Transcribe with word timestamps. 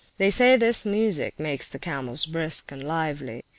They 0.17 0.31
say 0.31 0.55
this 0.55 0.83
musick 0.83 1.39
make 1.39 1.63
the 1.65 1.77
camels 1.77 2.25
brisk 2.25 2.71
and 2.71 2.81
lively. 2.83 3.43